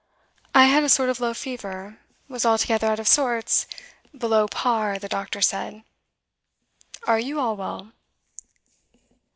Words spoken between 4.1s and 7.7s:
"below par," the doctor said. Are you all